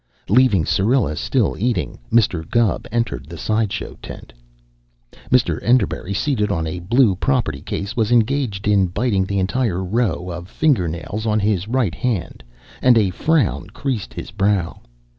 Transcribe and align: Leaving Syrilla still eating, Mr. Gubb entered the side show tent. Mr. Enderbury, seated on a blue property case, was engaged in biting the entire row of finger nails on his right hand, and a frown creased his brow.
Leaving 0.29 0.65
Syrilla 0.65 1.15
still 1.15 1.55
eating, 1.59 1.99
Mr. 2.11 2.49
Gubb 2.49 2.87
entered 2.91 3.27
the 3.27 3.37
side 3.37 3.71
show 3.71 3.99
tent. 4.01 4.33
Mr. 5.29 5.61
Enderbury, 5.61 6.11
seated 6.11 6.49
on 6.51 6.65
a 6.65 6.79
blue 6.79 7.15
property 7.15 7.61
case, 7.61 7.95
was 7.95 8.11
engaged 8.11 8.67
in 8.67 8.87
biting 8.87 9.25
the 9.25 9.37
entire 9.37 9.83
row 9.83 10.31
of 10.31 10.49
finger 10.49 10.87
nails 10.87 11.27
on 11.27 11.39
his 11.39 11.67
right 11.67 11.93
hand, 11.93 12.43
and 12.81 12.97
a 12.97 13.11
frown 13.11 13.67
creased 13.69 14.11
his 14.15 14.31
brow. 14.31 14.81